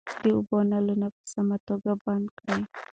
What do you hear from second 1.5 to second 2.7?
توګه بند کړئ.